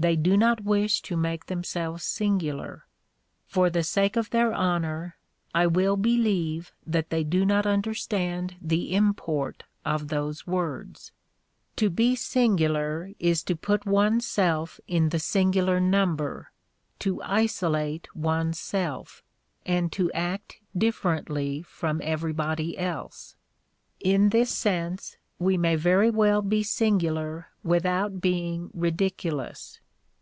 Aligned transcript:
They 0.00 0.14
do 0.14 0.36
not 0.36 0.62
wish 0.62 1.02
to 1.02 1.16
make 1.16 1.46
themselves 1.46 2.04
singular. 2.04 2.86
For 3.48 3.68
the 3.68 3.82
sake 3.82 4.14
of 4.14 4.30
their 4.30 4.54
honor, 4.54 5.16
I 5.52 5.66
will 5.66 5.96
believe 5.96 6.70
that 6.86 7.10
they 7.10 7.24
do 7.24 7.44
not 7.44 7.66
understand 7.66 8.54
the 8.62 8.94
import 8.94 9.64
of 9.84 10.06
those 10.06 10.46
words. 10.46 11.10
To 11.74 11.90
be 11.90 12.14
singular, 12.14 13.10
is 13.18 13.42
to 13.42 13.56
put 13.56 13.86
one 13.86 14.18
s 14.18 14.26
self 14.26 14.78
in 14.86 15.08
the 15.08 15.16
singu 15.18 15.54
236 15.54 15.90
The 15.90 15.98
Sign 15.98 16.06
of 16.06 16.10
the 16.16 16.22
Cross 16.22 16.38
lar 16.44 16.44
number, 16.46 16.52
to 17.00 17.22
isolate 17.44 18.08
one 18.14 18.48
s 18.50 18.58
self, 18.60 19.24
and 19.66 19.90
to 19.90 20.12
act 20.12 20.60
differently 20.76 21.62
from 21.62 22.00
everybody 22.04 22.78
else. 22.78 23.34
In 23.98 24.28
this 24.28 24.50
sense 24.50 25.16
we 25.40 25.56
may 25.58 25.74
very 25.74 26.10
well 26.10 26.40
be 26.40 26.62
singular 26.62 27.48
without 27.64 28.20
being 28.20 28.70
ridiculous. 28.72 29.80